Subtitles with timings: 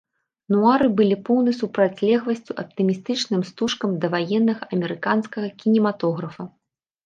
[0.53, 6.43] Нуары былі поўнай супрацьлегласцю аптымістычным стужкам даваеннага амерыканскага кінематографа.